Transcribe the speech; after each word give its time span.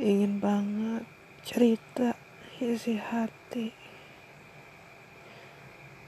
ingin 0.00 0.40
banget 0.40 1.04
cerita 1.44 2.16
isi 2.56 2.96
hati. 2.96 3.68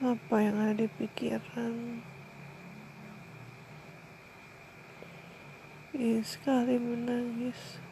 Apa 0.01 0.41
yang 0.41 0.57
ada 0.57 0.81
di 0.81 0.89
pikiran? 0.89 2.01
Ingin 5.93 6.25
sekali 6.25 6.81
menangis. 6.81 7.85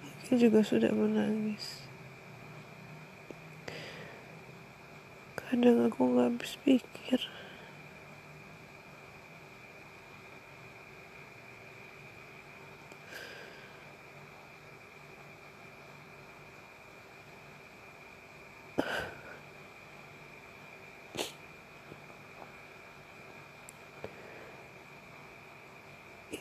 Mungkin 0.00 0.36
juga 0.40 0.60
sudah 0.64 0.88
menangis. 0.88 1.84
Kadang 5.36 5.92
aku 5.92 6.16
gak 6.16 6.32
habis 6.32 6.56
pikir 6.64 7.20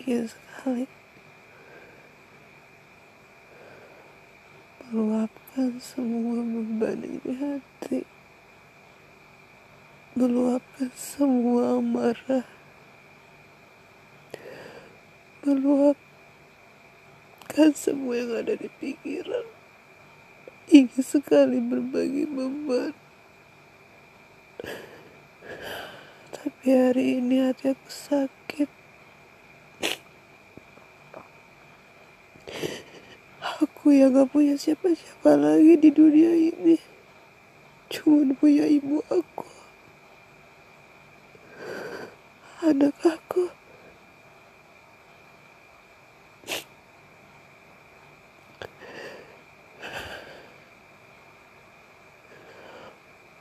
ingin 0.10 0.26
sekali. 0.26 0.90
Meluapkan 4.90 5.78
semua 5.78 6.42
beban 6.42 7.06
di 7.06 7.30
hati. 7.38 8.02
Meluapkan 10.18 10.90
semua 10.98 11.78
amarah. 11.78 12.50
Meluapkan 15.46 16.02
semua 17.78 18.18
yang 18.18 18.34
ada 18.34 18.58
di 18.58 18.66
pikiran 18.82 19.59
ingin 20.90 21.06
sekali 21.06 21.62
berbagi 21.62 22.26
beban 22.26 22.98
tapi 26.34 26.66
hari 26.74 27.22
ini 27.22 27.46
hati 27.46 27.70
aku 27.78 27.90
sakit 27.94 28.70
Aku 33.60 33.92
yang 33.92 34.16
gak 34.16 34.32
punya 34.32 34.56
siapa-siapa 34.56 35.36
lagi 35.36 35.76
di 35.76 35.92
dunia 35.92 36.32
ini. 36.32 36.80
Cuma 37.92 38.32
punya 38.40 38.64
ibu 38.64 39.04
aku. 39.12 39.48
Anak 42.64 42.96
aku. 43.04 43.59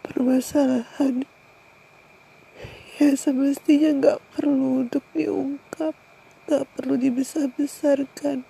Permasalahan 0.08 1.28
yang 2.96 3.14
semestinya 3.14 3.92
gak 4.00 4.20
perlu 4.32 4.88
untuk 4.88 5.04
diungkap, 5.12 5.92
gak 6.48 6.64
perlu 6.72 6.96
dibesar-besarkan. 6.96 8.48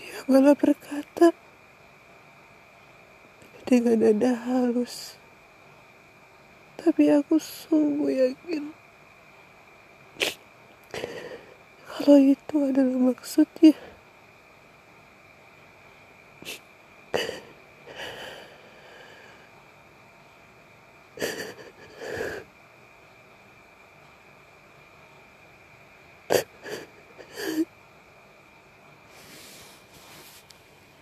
Dia 0.00 0.18
malah 0.26 0.56
berkata 0.56 1.36
dengan 3.68 4.00
nada 4.00 4.32
halus. 4.48 5.20
Tapi 6.80 7.12
aku 7.12 7.36
sungguh 7.36 8.16
yakin 8.16 8.78
kalau 11.98 12.24
itu 12.24 12.56
adalah 12.64 13.12
maksudnya. 13.12 13.97